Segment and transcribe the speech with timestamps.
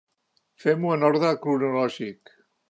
[0.63, 2.35] Fem-ho en ordre cronològic.